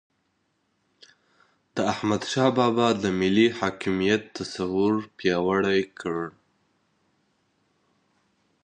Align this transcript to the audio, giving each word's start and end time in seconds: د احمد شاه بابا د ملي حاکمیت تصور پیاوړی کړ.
د 1.75 1.77
احمد 1.91 2.21
شاه 2.31 2.51
بابا 2.57 2.87
د 3.03 3.05
ملي 3.19 3.47
حاکمیت 3.59 4.21
تصور 4.37 4.93
پیاوړی 5.17 5.81
کړ. 5.99 6.17